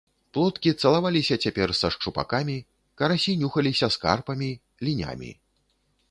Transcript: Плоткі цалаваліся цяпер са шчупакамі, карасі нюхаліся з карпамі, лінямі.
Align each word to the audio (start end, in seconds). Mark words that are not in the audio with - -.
Плоткі 0.35 0.71
цалаваліся 0.81 1.35
цяпер 1.47 1.73
са 1.79 1.87
шчупакамі, 1.95 2.55
карасі 3.01 3.35
нюхаліся 3.41 3.89
з 3.97 4.01
карпамі, 4.07 4.49
лінямі. 4.89 5.31